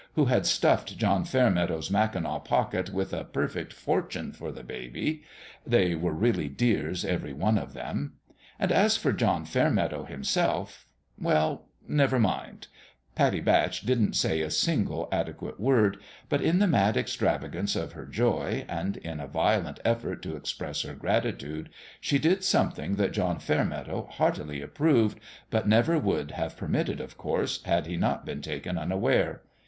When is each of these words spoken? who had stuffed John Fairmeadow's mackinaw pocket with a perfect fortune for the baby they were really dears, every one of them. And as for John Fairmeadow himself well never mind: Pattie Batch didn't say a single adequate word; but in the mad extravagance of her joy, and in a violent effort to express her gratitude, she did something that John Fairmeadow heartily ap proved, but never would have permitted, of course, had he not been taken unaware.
who 0.15 0.25
had 0.25 0.47
stuffed 0.47 0.97
John 0.97 1.25
Fairmeadow's 1.25 1.91
mackinaw 1.91 2.39
pocket 2.39 2.89
with 2.89 3.13
a 3.13 3.23
perfect 3.25 3.71
fortune 3.71 4.31
for 4.31 4.51
the 4.51 4.63
baby 4.63 5.21
they 5.63 5.93
were 5.93 6.11
really 6.11 6.49
dears, 6.49 7.05
every 7.05 7.33
one 7.33 7.55
of 7.55 7.73
them. 7.75 8.13
And 8.57 8.71
as 8.71 8.97
for 8.97 9.11
John 9.13 9.45
Fairmeadow 9.45 10.05
himself 10.05 10.87
well 11.19 11.67
never 11.87 12.17
mind: 12.17 12.65
Pattie 13.13 13.41
Batch 13.41 13.81
didn't 13.81 14.13
say 14.15 14.41
a 14.41 14.49
single 14.49 15.07
adequate 15.11 15.59
word; 15.59 15.97
but 16.29 16.41
in 16.41 16.57
the 16.57 16.65
mad 16.65 16.97
extravagance 16.97 17.75
of 17.75 17.91
her 17.91 18.07
joy, 18.07 18.65
and 18.67 18.97
in 18.97 19.19
a 19.19 19.27
violent 19.27 19.79
effort 19.85 20.23
to 20.23 20.35
express 20.35 20.81
her 20.81 20.95
gratitude, 20.95 21.69
she 21.99 22.17
did 22.17 22.43
something 22.43 22.95
that 22.95 23.11
John 23.13 23.37
Fairmeadow 23.37 24.07
heartily 24.13 24.63
ap 24.63 24.73
proved, 24.73 25.19
but 25.51 25.67
never 25.67 25.99
would 25.99 26.31
have 26.31 26.57
permitted, 26.57 26.99
of 26.99 27.19
course, 27.19 27.61
had 27.65 27.85
he 27.85 27.97
not 27.97 28.25
been 28.25 28.41
taken 28.41 28.79
unaware. 28.79 29.43